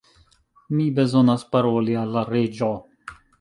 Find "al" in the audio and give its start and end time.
2.05-2.15